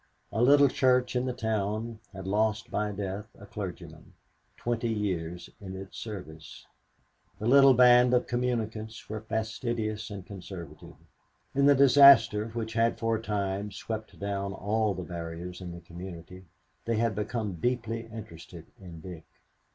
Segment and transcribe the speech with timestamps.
[0.31, 4.13] A little church in the town had lost by death a clergyman,
[4.57, 6.65] twenty years in its service.
[7.37, 10.95] The little band of communicants were fastidious and conservative.
[11.53, 15.81] In the disaster which had for a time swept down all the barriers in the
[15.81, 16.45] community
[16.85, 19.25] they had become deeply interested in Dick.